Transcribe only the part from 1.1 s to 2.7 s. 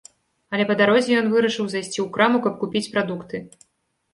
ён вырашыў зайсці ў краму, каб